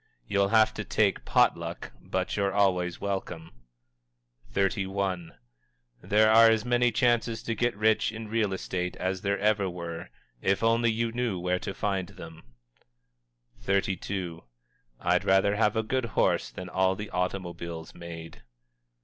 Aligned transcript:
You'll 0.27 0.47
have 0.47 0.73
to 0.73 0.83
take 0.83 1.25
pot 1.25 1.55
luck, 1.55 1.91
but 2.01 2.35
you're 2.35 2.53
always 2.55 2.97
welcome_." 2.97 3.51
XXXI. 4.51 5.35
"There 6.01 6.31
are 6.31 6.49
as 6.49 6.65
many 6.65 6.91
chances 6.91 7.43
to 7.43 7.53
get 7.53 7.77
rich 7.77 8.11
in 8.11 8.27
real 8.27 8.51
estate 8.51 8.95
as 8.95 9.21
there 9.21 9.37
ever 9.37 9.69
were 9.69 10.09
if 10.41 10.63
you 10.63 10.67
only 10.67 11.11
knew 11.11 11.37
where 11.37 11.59
to 11.59 11.75
find 11.75 12.07
them." 12.09 12.41
XXXII. 13.63 14.39
"_I'd 14.99 15.23
rather 15.23 15.55
have 15.55 15.75
a 15.75 15.83
good 15.83 16.05
horse 16.17 16.49
than 16.49 16.67
all 16.67 16.95
the 16.95 17.11
automobiles 17.11 17.93
made. 17.93 18.41